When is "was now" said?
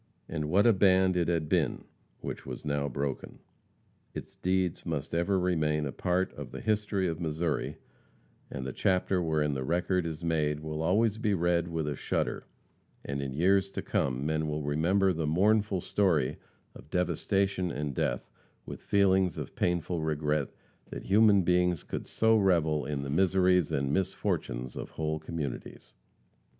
2.43-2.89